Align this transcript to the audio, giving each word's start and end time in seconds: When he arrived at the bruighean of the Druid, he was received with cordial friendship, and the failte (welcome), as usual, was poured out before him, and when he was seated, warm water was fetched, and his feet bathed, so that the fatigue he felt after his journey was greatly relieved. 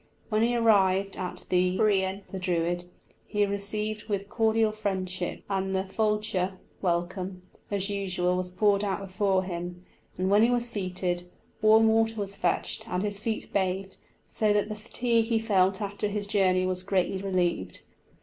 When 0.29 0.41
he 0.41 0.55
arrived 0.55 1.15
at 1.15 1.45
the 1.49 1.77
bruighean 1.77 2.25
of 2.25 2.31
the 2.31 2.39
Druid, 2.39 2.85
he 3.27 3.41
was 3.43 3.51
received 3.51 4.05
with 4.09 4.29
cordial 4.29 4.71
friendship, 4.71 5.43
and 5.47 5.75
the 5.75 5.83
failte 5.83 6.53
(welcome), 6.81 7.43
as 7.69 7.87
usual, 7.87 8.35
was 8.35 8.49
poured 8.49 8.83
out 8.83 9.05
before 9.07 9.43
him, 9.43 9.85
and 10.17 10.31
when 10.31 10.41
he 10.41 10.49
was 10.49 10.67
seated, 10.67 11.29
warm 11.61 11.87
water 11.87 12.15
was 12.15 12.35
fetched, 12.35 12.83
and 12.89 13.03
his 13.03 13.19
feet 13.19 13.53
bathed, 13.53 13.97
so 14.27 14.51
that 14.53 14.69
the 14.69 14.75
fatigue 14.75 15.25
he 15.25 15.37
felt 15.37 15.79
after 15.83 16.07
his 16.07 16.25
journey 16.25 16.65
was 16.65 16.81
greatly 16.81 17.21
relieved. 17.21 17.83